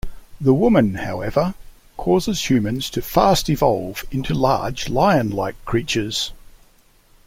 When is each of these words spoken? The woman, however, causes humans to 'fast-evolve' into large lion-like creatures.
The 0.41 0.55
woman, 0.55 0.95
however, 0.95 1.53
causes 1.95 2.49
humans 2.49 2.89
to 2.89 3.03
'fast-evolve' 3.03 4.03
into 4.11 4.33
large 4.33 4.89
lion-like 4.89 5.63
creatures. 5.63 6.31